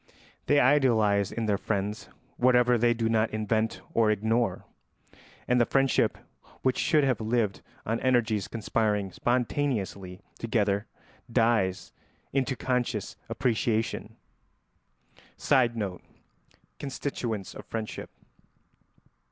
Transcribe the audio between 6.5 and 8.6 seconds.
which should have lived on energies